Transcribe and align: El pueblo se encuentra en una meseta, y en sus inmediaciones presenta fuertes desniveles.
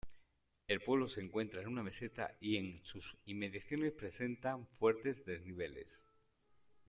El 0.67 0.79
pueblo 0.81 1.07
se 1.07 1.21
encuentra 1.21 1.61
en 1.61 1.67
una 1.67 1.83
meseta, 1.83 2.35
y 2.39 2.57
en 2.57 2.83
sus 2.83 3.15
inmediaciones 3.27 3.91
presenta 3.91 4.57
fuertes 4.79 5.25
desniveles. 5.25 6.01